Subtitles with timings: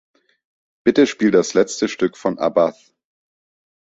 [0.83, 2.91] Bitte spiel das letzte Stück von Abbath.